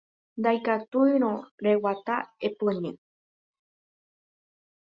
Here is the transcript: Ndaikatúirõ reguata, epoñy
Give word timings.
Ndaikatúirõ 0.43 1.29
reguata, 1.67 2.17
epoñy 2.49 2.97